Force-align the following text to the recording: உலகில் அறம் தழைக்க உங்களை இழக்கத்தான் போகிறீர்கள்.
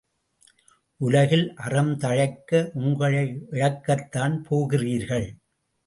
உலகில் 0.97 1.53
அறம் 1.55 1.97
தழைக்க 1.97 2.71
உங்களை 2.73 3.23
இழக்கத்தான் 3.51 4.37
போகிறீர்கள். 4.49 5.29